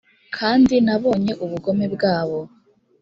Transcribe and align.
kandi 0.37 0.75
nabonye 0.85 1.33
ubugome 1.43 1.85
bwabo 1.93 2.39